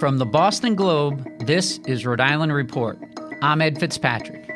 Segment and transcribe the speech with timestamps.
[0.00, 2.98] From the Boston Globe, this is Rhode Island Report.
[3.42, 4.48] I'm Ed Fitzpatrick.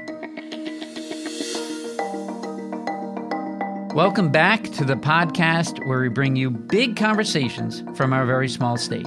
[3.94, 8.78] Welcome back to the podcast where we bring you big conversations from our very small
[8.78, 9.06] state.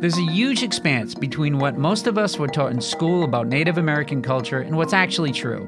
[0.00, 3.78] There's a huge expanse between what most of us were taught in school about Native
[3.78, 5.66] American culture and what's actually true.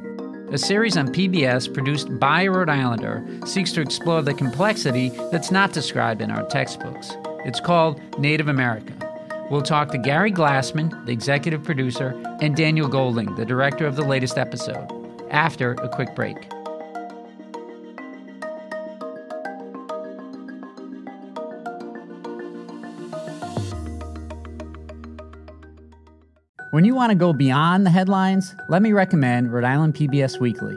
[0.52, 5.50] A series on PBS produced by a Rhode Islander seeks to explore the complexity that's
[5.50, 7.12] not described in our textbooks.
[7.46, 8.92] It's called Native America.
[9.48, 14.04] We'll talk to Gary Glassman, the executive producer, and Daniel Golding, the director of the
[14.04, 14.88] latest episode,
[15.30, 16.36] after a quick break.
[26.72, 30.76] When you want to go beyond the headlines, let me recommend Rhode Island PBS Weekly.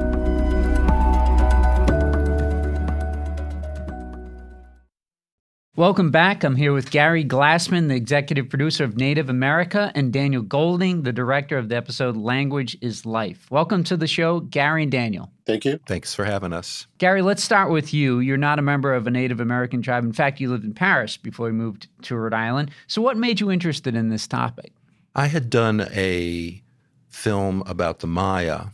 [5.81, 6.43] Welcome back.
[6.43, 11.11] I'm here with Gary Glassman, the executive producer of Native America, and Daniel Golding, the
[11.11, 13.49] director of the episode Language is Life.
[13.49, 15.31] Welcome to the show, Gary and Daniel.
[15.47, 15.79] Thank you.
[15.87, 16.85] Thanks for having us.
[16.99, 18.19] Gary, let's start with you.
[18.19, 20.03] You're not a member of a Native American tribe.
[20.03, 22.69] In fact, you lived in Paris before you moved to Rhode Island.
[22.85, 24.73] So, what made you interested in this topic?
[25.15, 26.61] I had done a
[27.09, 28.65] film about the Maya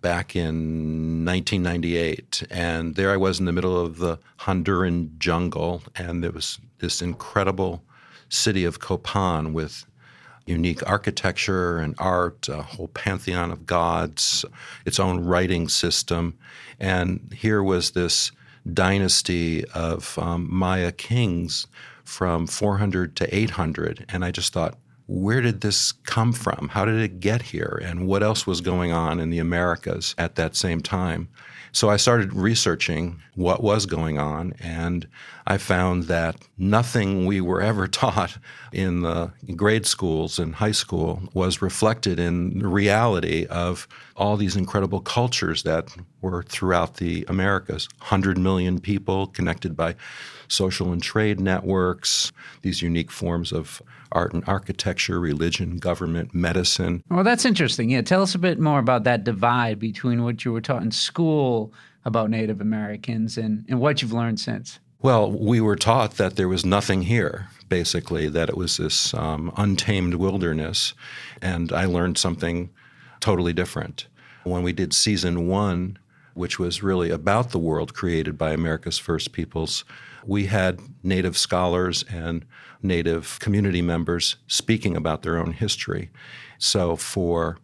[0.00, 2.44] back in 1998.
[2.50, 7.02] And there I was in the middle of the Honduran jungle, and there was this
[7.02, 7.82] incredible
[8.28, 9.84] city of Copan with
[10.46, 14.44] unique architecture and art, a whole pantheon of gods,
[14.84, 16.36] its own writing system.
[16.78, 18.32] And here was this
[18.72, 21.66] dynasty of um, Maya kings
[22.04, 24.06] from 400 to 800.
[24.08, 24.76] And I just thought,
[25.10, 26.68] where did this come from?
[26.68, 27.80] How did it get here?
[27.82, 31.28] And what else was going on in the Americas at that same time?
[31.72, 35.08] So I started researching what was going on, and
[35.46, 38.38] I found that nothing we were ever taught
[38.72, 44.54] in the grade schools and high school was reflected in the reality of all these
[44.54, 45.88] incredible cultures that
[46.20, 47.88] were throughout the Americas.
[47.98, 49.94] 100 million people connected by
[50.48, 52.32] social and trade networks,
[52.62, 53.80] these unique forms of
[54.12, 57.02] art and architecture, religion, government, medicine.
[57.08, 57.90] Well, that's interesting.
[57.90, 60.90] Yeah, tell us a bit more about that divide between what you were taught in
[60.90, 61.72] school
[62.04, 64.80] about Native Americans and, and what you've learned since.
[65.02, 69.52] Well, we were taught that there was nothing here, basically, that it was this um,
[69.56, 70.92] untamed wilderness.
[71.40, 72.68] And I learned something
[73.20, 74.06] totally different.
[74.44, 75.98] When we did season one,
[76.34, 79.84] which was really about the world created by America's first peoples,
[80.24, 82.44] we had Native scholars and
[82.82, 86.10] Native community members speaking about their own history.
[86.58, 87.58] So for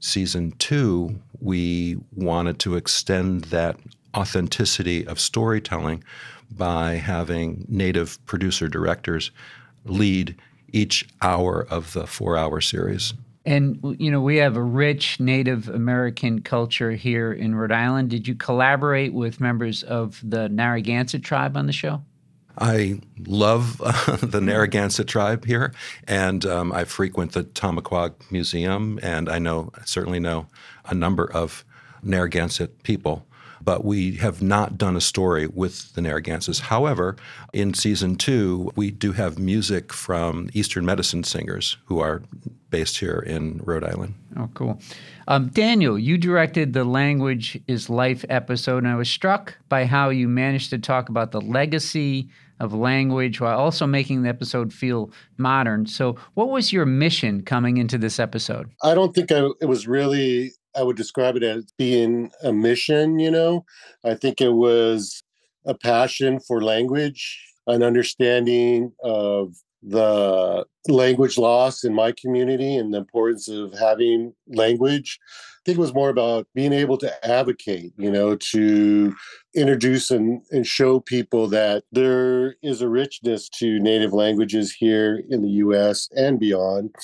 [0.00, 3.76] season two, we wanted to extend that
[4.16, 6.02] authenticity of storytelling
[6.50, 9.30] by having Native producer directors
[9.84, 10.36] lead
[10.72, 13.14] each hour of the four hour series.
[13.46, 18.10] And you know, we have a rich Native American culture here in Rhode Island.
[18.10, 22.02] Did you collaborate with members of the Narragansett tribe on the show?
[22.58, 25.72] I love uh, the Narragansett tribe here,
[26.06, 30.46] and um, I frequent the Tomaquag Museum, and I know certainly know
[30.84, 31.64] a number of
[32.02, 33.26] Narragansett people.
[33.62, 36.60] But we have not done a story with the Narragansetts.
[36.60, 37.16] However,
[37.52, 42.22] in season two, we do have music from Eastern medicine singers who are
[42.70, 44.14] based here in Rhode Island.
[44.36, 44.80] Oh, cool.
[45.28, 50.10] Um, Daniel, you directed the Language is Life episode, and I was struck by how
[50.10, 52.28] you managed to talk about the legacy
[52.60, 55.86] of language while also making the episode feel modern.
[55.86, 58.70] So, what was your mission coming into this episode?
[58.82, 63.18] I don't think I, it was really, I would describe it as being a mission,
[63.18, 63.64] you know.
[64.04, 65.22] I think it was
[65.66, 72.98] a passion for language, an understanding of the language loss in my community and the
[72.98, 75.18] importance of having language.
[75.28, 79.14] I think it was more about being able to advocate, you know, to
[79.54, 85.42] introduce and, and show people that there is a richness to native languages here in
[85.42, 86.94] the US and beyond.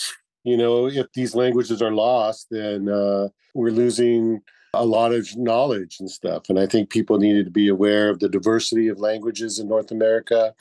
[0.46, 4.40] You know, if these languages are lost, then uh, we're losing
[4.72, 6.44] a lot of knowledge and stuff.
[6.48, 9.90] And I think people needed to be aware of the diversity of languages in North
[9.90, 10.54] America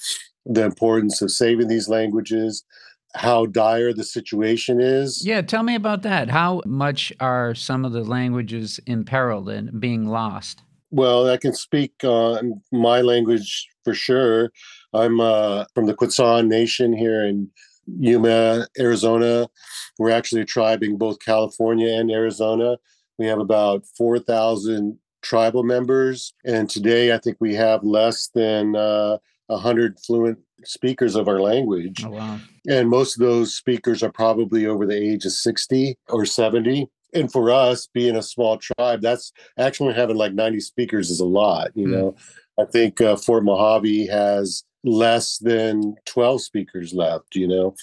[0.46, 2.64] the importance of saving these languages,
[3.16, 5.26] how dire the situation is.
[5.26, 6.30] Yeah, tell me about that.
[6.30, 10.62] How much are some of the languages imperiled and being lost?
[10.92, 14.52] Well, I can speak on my language for sure.
[14.94, 17.50] I'm uh, from the Quechan Nation here in
[17.88, 19.48] Yuma, Arizona.
[19.98, 22.78] We're actually a tribe in both California and Arizona.
[23.18, 26.34] We have about 4,000 tribal members.
[26.46, 29.18] And today, I think we have less than uh,
[29.48, 32.04] 100 fluent speakers of our language.
[32.06, 32.40] Oh, wow.
[32.68, 36.88] And most of those speakers are probably over the age of 60 or 70.
[37.14, 41.26] And for us, being a small tribe, that's actually having like 90 speakers is a
[41.26, 41.72] lot.
[41.76, 41.92] You mm.
[41.92, 42.16] know,
[42.60, 47.76] I think uh, Fort Mojave has less than 12 speakers left, you know,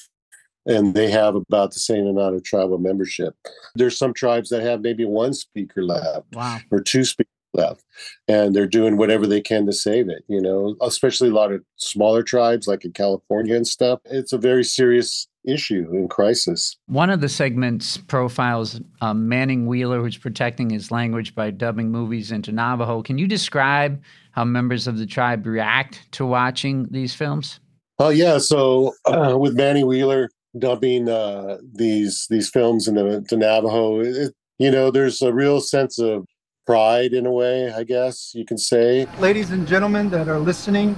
[0.67, 3.35] and they have about the same amount of tribal membership.
[3.75, 6.61] There's some tribes that have maybe one speaker left wow.
[6.71, 7.85] or two speakers left.
[8.29, 11.63] And they're doing whatever they can to save it you know especially a lot of
[11.77, 14.01] smaller tribes like in california and stuff.
[14.05, 16.77] It's a very serious issue in crisis.
[16.87, 22.33] One of the segments profiles um, manny wheeler who's protecting his language by dubbing movies
[22.33, 23.03] into navajo.
[23.03, 24.03] Can you describe
[24.33, 27.61] how members of the tribe react to watching these films?
[27.99, 28.39] Oh yeah.
[28.39, 34.71] So uh, with manny wheeler dubbing uh, these these films into, the navajo it, you
[34.71, 36.27] know there's a real sense of
[36.67, 39.07] pride in a way, I guess you can say.
[39.19, 40.97] Ladies and gentlemen that are listening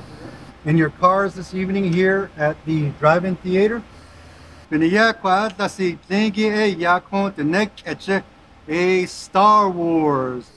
[0.64, 3.82] in your cars this evening here at the drive-in theater.
[8.69, 10.50] A Star Wars.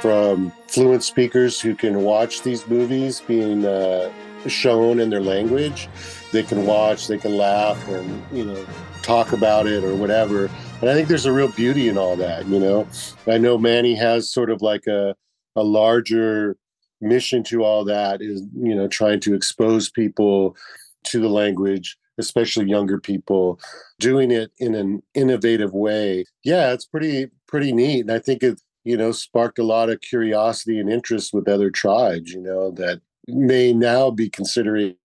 [0.00, 4.10] From fluent speakers who can watch these movies being uh,
[4.48, 5.88] shown in their language,
[6.32, 8.66] they can watch, they can laugh, and you know,
[9.02, 10.50] talk about it or whatever
[10.82, 12.88] and I think there's a real beauty in all that, you know.
[13.28, 15.14] I know Manny has sort of like a
[15.54, 16.56] a larger
[17.00, 20.56] mission to all that is, you know, trying to expose people
[21.04, 23.60] to the language, especially younger people,
[24.00, 26.24] doing it in an innovative way.
[26.42, 28.00] Yeah, it's pretty pretty neat.
[28.00, 31.70] And I think it, you know, sparked a lot of curiosity and interest with other
[31.70, 34.96] tribes, you know, that may now be considering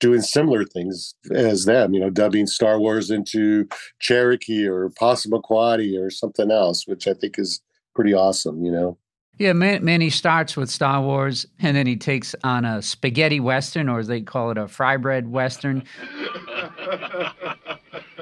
[0.00, 3.66] doing similar things as them, you know, dubbing Star Wars into
[4.00, 7.60] Cherokee or Passamaquoddy or something else, which I think is
[7.94, 8.98] pretty awesome, you know.
[9.36, 13.88] Yeah, man, Manny starts with Star Wars, and then he takes on a spaghetti western,
[13.88, 15.82] or as they call it, a fry bread western.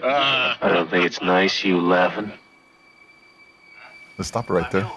[0.02, 2.32] I don't think it's nice you laughing.
[4.16, 4.90] Let's stop it right there.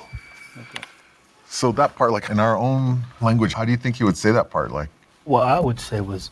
[0.58, 0.84] Okay.
[1.48, 4.32] So that part, like in our own language, how do you think you would say
[4.32, 4.72] that part?
[4.72, 4.90] Like,
[5.26, 6.30] what I would say was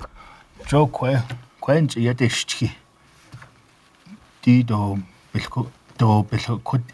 [0.66, 1.22] Joe Kwe
[1.62, 2.72] Kwenji Yadishki
[4.42, 5.00] Dido
[5.98, 6.28] Do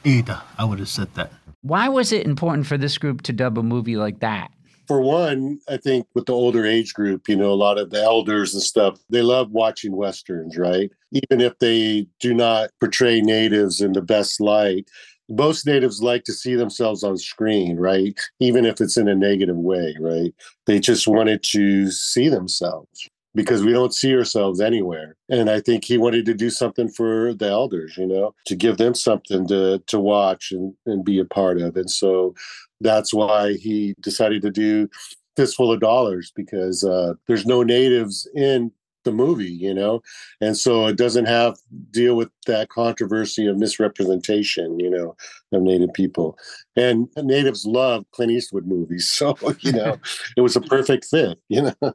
[0.05, 0.43] Ada.
[0.57, 1.31] I would have said that.
[1.61, 4.51] Why was it important for this group to dub a movie like that?
[4.87, 8.01] For one, I think with the older age group, you know, a lot of the
[8.01, 10.89] elders and stuff, they love watching Westerns, right?
[11.11, 14.89] Even if they do not portray natives in the best light,
[15.29, 18.19] most natives like to see themselves on screen, right?
[18.39, 20.33] Even if it's in a negative way, right?
[20.65, 25.15] They just wanted to see themselves because we don't see ourselves anywhere.
[25.29, 28.77] And I think he wanted to do something for the elders, you know, to give
[28.77, 31.77] them something to to watch and, and be a part of.
[31.77, 32.33] And so
[32.81, 34.89] that's why he decided to do
[35.35, 38.71] Fistful of Dollars because uh, there's no natives in
[39.03, 40.01] the movie, you know,
[40.41, 41.57] and so it doesn't have
[41.91, 45.15] deal with that controversy of misrepresentation, you know,
[45.51, 46.37] of Native people.
[46.75, 49.97] And natives love Clint Eastwood movies, so you know,
[50.37, 51.93] it was a perfect fit, you know.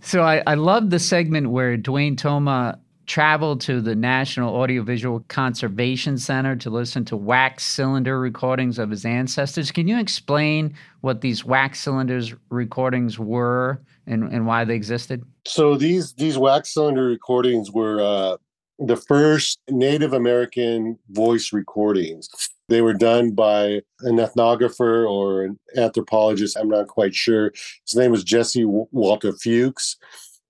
[0.00, 6.18] so I, I love the segment where Dwayne Tomah traveled to the National Audiovisual Conservation
[6.18, 9.70] Center to listen to wax cylinder recordings of his ancestors.
[9.70, 15.22] Can you explain what these wax cylinders recordings were and, and why they existed?
[15.46, 18.36] So these these wax cylinder recordings were uh,
[18.78, 22.28] the first Native American voice recordings.
[22.68, 26.56] They were done by an ethnographer or an anthropologist.
[26.56, 27.52] I'm not quite sure.
[27.86, 29.96] His name was Jesse Walter Fewkes,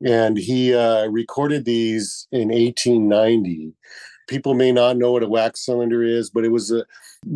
[0.04, 3.74] and he uh, recorded these in 1890.
[4.26, 6.84] People may not know what a wax cylinder is, but it was a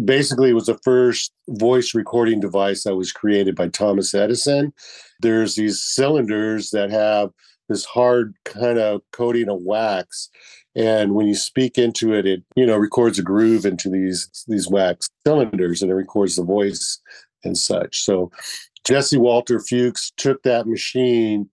[0.04, 4.72] basically it was the first voice recording device that was created by Thomas Edison.
[5.20, 7.30] There's these cylinders that have
[7.68, 10.28] this hard kind of coating of wax
[10.76, 14.68] and when you speak into it it you know records a groove into these these
[14.68, 17.00] wax cylinders and it records the voice
[17.44, 18.30] and such so
[18.84, 21.48] jesse walter fewkes took that machine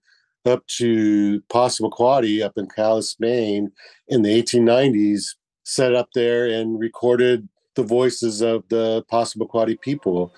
[0.45, 3.71] up to Passamaquoddy up in Calais, Maine
[4.07, 10.33] in the 1890s, set up there and recorded the voices of the Passamaquoddy people.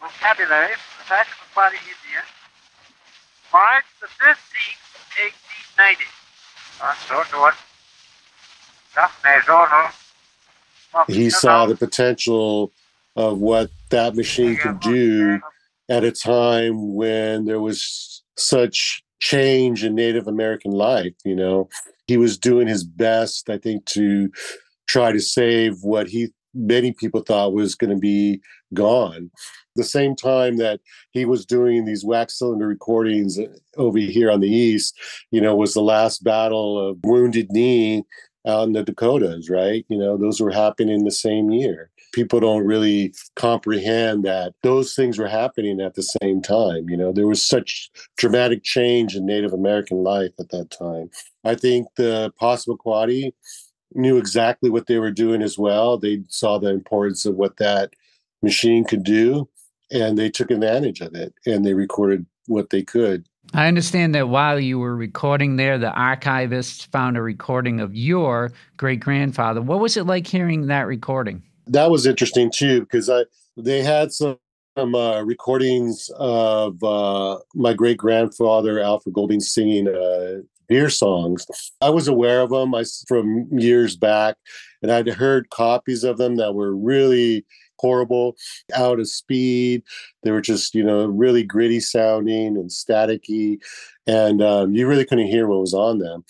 [0.00, 0.74] Vocabulary,
[1.06, 2.24] Passamaquoddy Indian,
[3.52, 4.76] March the 15th,
[5.78, 6.04] 1890.
[11.08, 12.72] He saw the potential
[13.16, 15.40] of what that machine could do
[15.88, 21.14] at a time when there was such change in Native American life.
[21.24, 21.68] You know,
[22.06, 24.30] he was doing his best, I think, to
[24.86, 28.40] try to save what he many people thought was going to be
[28.72, 29.30] gone.
[29.76, 30.80] The same time that
[31.10, 33.46] he was doing these wax cylinder recordings uh,
[33.76, 34.98] over here on the east,
[35.30, 38.04] you know, was the last battle of Wounded Knee
[38.46, 39.84] out in the Dakotas, right?
[39.88, 41.90] You know, those were happening the same year.
[42.16, 46.88] People don't really comprehend that those things were happening at the same time.
[46.88, 51.10] You know, there was such dramatic change in Native American life at that time.
[51.44, 53.32] I think the Passamaquoddy
[53.94, 55.98] knew exactly what they were doing as well.
[55.98, 57.92] They saw the importance of what that
[58.42, 59.46] machine could do
[59.90, 63.26] and they took advantage of it and they recorded what they could.
[63.52, 68.52] I understand that while you were recording there, the archivists found a recording of your
[68.78, 69.60] great grandfather.
[69.60, 71.42] What was it like hearing that recording?
[71.66, 73.24] That was interesting too, because I
[73.56, 74.38] they had some
[74.78, 81.46] some uh, recordings of uh, my great grandfather Alfred Golding singing uh, deer songs.
[81.80, 84.36] I was aware of them I, from years back,
[84.82, 87.46] and I'd heard copies of them that were really
[87.78, 88.36] horrible,
[88.74, 89.82] out of speed.
[90.22, 93.58] They were just, you know, really gritty sounding and staticky,
[94.06, 96.24] and um, you really couldn't hear what was on them.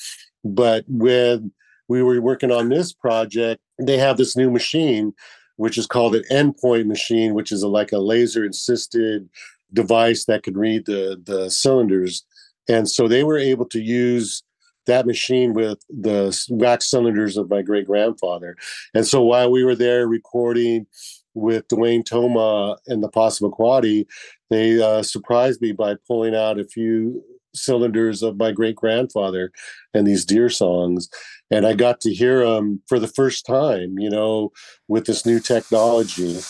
[0.44, 1.52] But when
[1.88, 5.12] we were working on this project, they have this new machine,
[5.56, 9.28] which is called an endpoint machine, which is a, like a laser assisted
[9.72, 12.24] device that could read the the cylinders,
[12.68, 14.42] and so they were able to use
[14.86, 18.56] that machine with the wax cylinders of my great grandfather.
[18.94, 20.86] And so while we were there recording
[21.34, 24.06] with Dwayne Tomah and the Passamaquoddy,
[24.48, 27.22] they uh, surprised me by pulling out a few
[27.54, 29.50] cylinders of my great grandfather
[29.92, 31.08] and these deer songs.
[31.50, 34.52] And I got to hear them for the first time, you know,
[34.88, 36.40] with this new technology.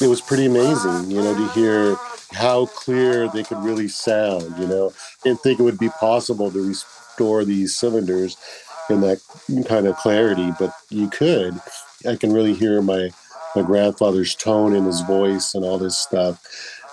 [0.00, 1.96] It was pretty amazing, you know, to hear
[2.32, 4.56] how clear they could really sound.
[4.56, 4.92] You know,
[5.24, 8.36] didn't think it would be possible to restore these cylinders
[8.88, 9.20] in that
[9.66, 11.60] kind of clarity, but you could.
[12.08, 13.10] I can really hear my
[13.54, 16.42] my grandfather's tone in his voice and all this stuff.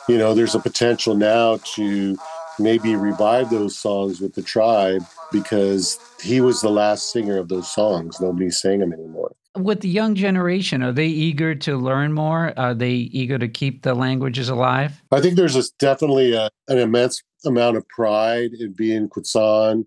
[0.08, 2.16] You know, there's a potential now to
[2.60, 7.72] maybe revive those songs with the tribe because he was the last singer of those
[7.72, 8.22] songs.
[8.22, 12.54] Nobody sang them anymore with the young generation, are they eager to learn more?
[12.58, 15.02] Are they eager to keep the languages alive?
[15.12, 19.86] I think there's a, definitely a, an immense amount of pride in being Quechan,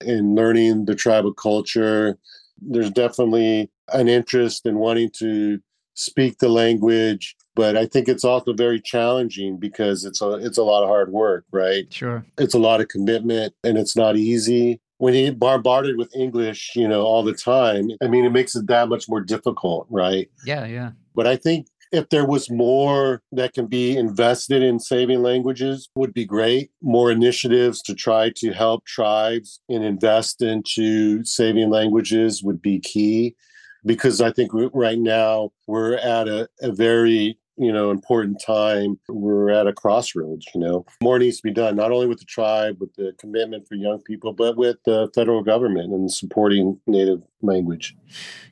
[0.00, 2.18] in learning the tribal culture.
[2.60, 5.60] There's definitely an interest in wanting to
[5.94, 10.62] speak the language, but I think it's also very challenging because it's a it's a
[10.62, 11.92] lot of hard work, right?
[11.92, 12.24] Sure.
[12.38, 16.86] It's a lot of commitment and it's not easy when you bombarded with English, you
[16.86, 20.30] know, all the time, I mean, it makes it that much more difficult, right?
[20.46, 20.92] Yeah, yeah.
[21.14, 26.12] But I think if there was more that can be invested in saving languages would
[26.12, 32.60] be great more initiatives to try to help tribes and invest into saving languages would
[32.60, 33.36] be key
[33.84, 38.98] because i think right now we're at a, a very you know important time.
[39.08, 40.84] We're at a crossroads you know?
[41.02, 44.00] More needs to be done not only with the tribe with the commitment for young
[44.02, 47.96] people but with the federal government and supporting native language.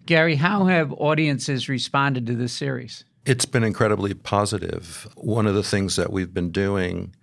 [0.06, 3.04] Gary how have audiences responded to this series?
[3.24, 4.82] It's been incredibly positive.
[4.82, 5.14] positive.
[5.16, 7.14] One of the things that we've been doing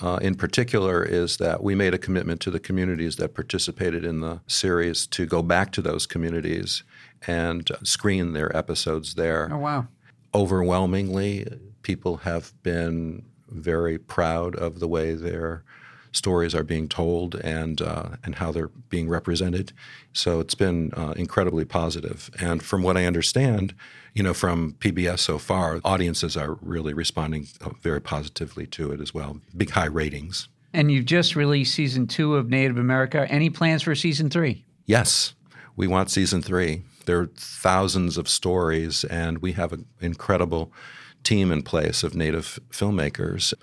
[0.00, 4.20] uh, in particular is that we made a commitment to the communities that participated in
[4.20, 6.82] the series to go back to those communities
[7.26, 9.48] and screen their episodes there.
[9.52, 9.88] Oh, wow
[10.34, 11.46] overwhelmingly,
[11.82, 15.62] people have been very proud of the way their
[16.14, 19.72] stories are being told and uh, and how they're being represented.
[20.12, 22.30] So it's been uh, incredibly positive.
[22.40, 23.74] And from what I understand,
[24.14, 29.00] you know, from PBS so far, audiences are really responding uh, very positively to it
[29.00, 29.40] as well.
[29.56, 30.48] Big high ratings.
[30.72, 33.26] And you've just released season two of Native America.
[33.28, 34.64] Any plans for season three?
[34.86, 35.34] Yes,
[35.76, 36.82] we want season three.
[37.06, 40.72] There are thousands of stories, and we have an incredible
[41.22, 43.54] team in place of Native filmmakers.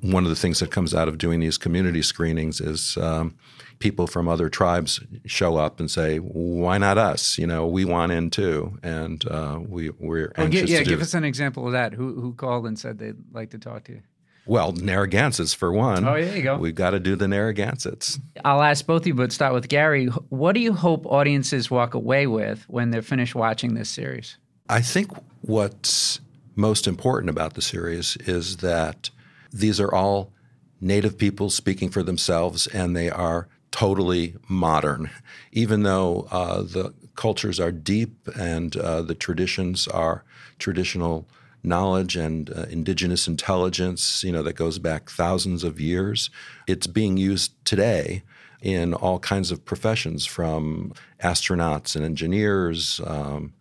[0.00, 3.34] One of the things that comes out of doing these community screenings is um,
[3.80, 7.36] people from other tribes show up and say, "Why not us?
[7.36, 10.84] You know, we want in too." And uh, we we're Well, anxious gi- yeah, to
[10.84, 11.04] do give that.
[11.06, 11.94] us an example of that.
[11.94, 14.02] Who who called and said they'd like to talk to you?
[14.46, 16.06] Well, Narragansetts for one.
[16.08, 16.56] Oh, there you go.
[16.56, 18.18] We've got to do the Narragansetts.
[18.46, 20.06] I'll ask both of you, but start with Gary.
[20.30, 24.38] What do you hope audiences walk away with when they're finished watching this series?
[24.70, 25.10] I think
[25.42, 26.20] what's
[26.56, 29.10] most important about the series is that
[29.52, 30.32] these are all
[30.80, 35.10] native people speaking for themselves, and they are totally modern.
[35.52, 40.24] Even though uh, the cultures are deep and uh, the traditions are
[40.58, 41.28] traditional
[41.62, 46.30] knowledge and uh, indigenous intelligence, you know, that goes back thousands of years,
[46.66, 48.22] it's being used today
[48.62, 53.52] in all kinds of professions, from astronauts and engineers um,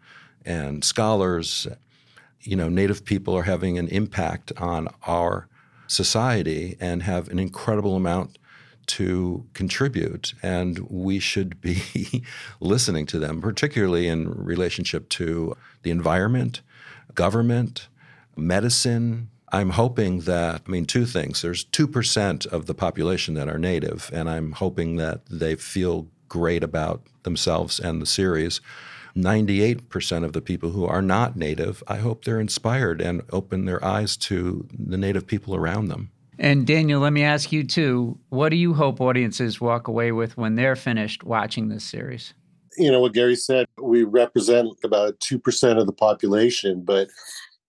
[0.45, 1.67] and scholars
[2.47, 5.49] you know, Native people are having an impact on our
[5.87, 8.37] society and have an incredible amount
[8.87, 10.33] to contribute.
[10.41, 12.23] And we should be
[12.59, 16.61] listening to them, particularly in relationship to the environment,
[17.13, 17.87] government,
[18.35, 19.29] medicine.
[19.51, 21.41] I'm hoping that, I mean, two things.
[21.41, 26.63] There's 2% of the population that are Native, and I'm hoping that they feel great
[26.63, 28.59] about themselves and the series.
[29.17, 33.83] 98% of the people who are not Native, I hope they're inspired and open their
[33.83, 36.11] eyes to the Native people around them.
[36.39, 38.19] And Daniel, let me ask you too.
[38.29, 42.33] What do you hope audiences walk away with when they're finished watching this series?
[42.77, 47.09] you know what Gary said, we represent about 2% of the population, but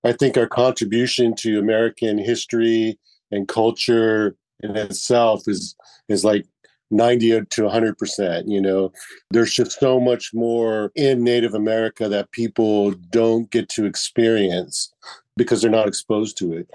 [0.05, 2.99] I think our contribution to American history
[3.31, 5.75] and culture in itself is
[6.09, 6.47] is like
[6.90, 8.92] 90 to 100%, you know.
[9.30, 14.92] There's just so much more in Native America that people don't get to experience
[15.37, 16.71] because they're not exposed to it.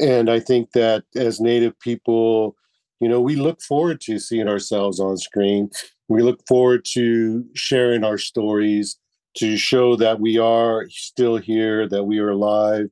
[0.00, 2.56] And I think that as Native people,
[3.00, 5.70] you know, we look forward to seeing ourselves on screen.
[6.08, 8.96] We look forward to sharing our stories
[9.36, 12.88] to show that we are still here, that we are alive,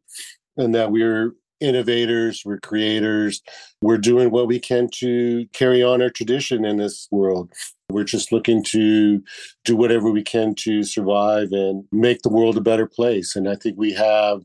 [0.56, 3.42] and that we're innovators, we're creators.
[3.80, 7.52] We're doing what we can to carry on our tradition in this world.
[7.90, 9.22] We're just looking to
[9.64, 13.36] do whatever we can to survive and make the world a better place.
[13.36, 14.42] And I think we have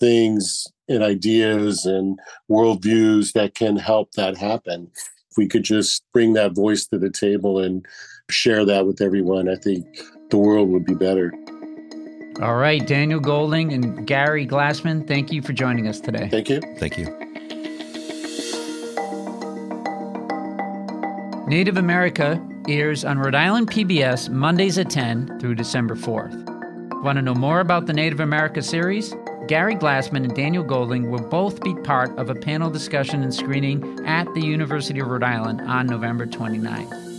[0.00, 2.18] things and ideas and
[2.50, 4.90] worldviews that can help that happen.
[5.30, 7.86] If we could just bring that voice to the table and
[8.28, 9.86] share that with everyone, I think
[10.30, 11.32] the world would be better.
[12.40, 16.26] All right, Daniel Golding and Gary Glassman, thank you for joining us today.
[16.30, 16.60] Thank you.
[16.78, 17.04] Thank you.
[21.46, 27.02] Native America airs on Rhode Island PBS Mondays at 10 through December 4th.
[27.02, 29.14] Want to know more about the Native America series?
[29.46, 34.06] Gary Glassman and Daniel Golding will both be part of a panel discussion and screening
[34.06, 37.09] at the University of Rhode Island on November 29th.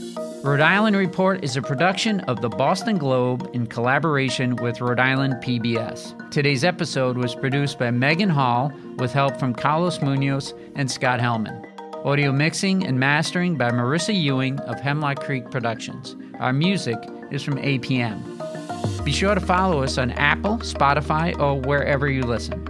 [0.44, 5.36] Rhode Island Report is a production of the Boston Globe in collaboration with Rhode Island
[5.36, 6.32] PBS.
[6.32, 11.68] Today's episode was produced by Megan Hall with help from Carlos Munoz and Scott Hellman.
[12.04, 16.16] Audio mixing and mastering by Marissa Ewing of Hemlock Creek Productions.
[16.40, 16.98] Our music
[17.30, 19.06] is from APM.
[19.06, 22.68] Be sure to follow us on Apple, Spotify, or wherever you listen.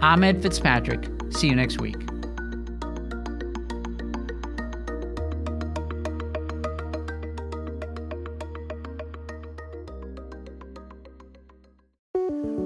[0.00, 1.08] I'm Ed Fitzpatrick.
[1.30, 2.07] See you next week.